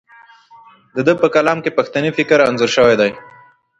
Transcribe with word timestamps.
د 0.95 0.97
ده 1.07 1.13
په 1.21 1.27
کلام 1.35 1.57
کې 1.63 1.75
پښتني 1.77 2.11
فکر 2.17 2.37
انځور 2.49 2.69
شوی 2.75 2.95
دی. 3.01 3.11